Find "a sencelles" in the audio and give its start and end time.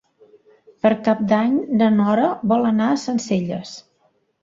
2.91-3.81